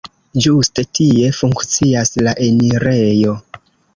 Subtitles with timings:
[0.45, 3.37] Ĝuste tie funkcias la enirejo.